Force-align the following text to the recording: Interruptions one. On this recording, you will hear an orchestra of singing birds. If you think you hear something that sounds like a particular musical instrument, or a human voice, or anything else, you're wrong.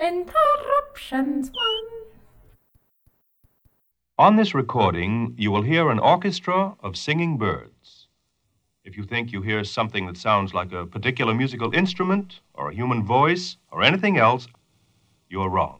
Interruptions 0.00 1.50
one. 1.50 2.06
On 4.18 4.36
this 4.36 4.54
recording, 4.54 5.34
you 5.36 5.50
will 5.50 5.60
hear 5.60 5.90
an 5.90 5.98
orchestra 5.98 6.74
of 6.80 6.96
singing 6.96 7.36
birds. 7.36 8.08
If 8.82 8.96
you 8.96 9.04
think 9.04 9.30
you 9.30 9.42
hear 9.42 9.62
something 9.62 10.06
that 10.06 10.16
sounds 10.16 10.54
like 10.54 10.72
a 10.72 10.86
particular 10.86 11.34
musical 11.34 11.74
instrument, 11.74 12.40
or 12.54 12.70
a 12.70 12.74
human 12.74 13.04
voice, 13.04 13.58
or 13.70 13.82
anything 13.82 14.16
else, 14.16 14.48
you're 15.28 15.50
wrong. 15.50 15.79